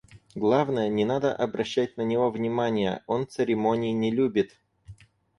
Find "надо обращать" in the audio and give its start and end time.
1.05-1.95